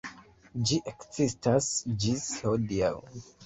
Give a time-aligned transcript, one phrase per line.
[0.69, 1.69] Ĝi ekzistas
[2.07, 2.95] ĝis hodiaŭ.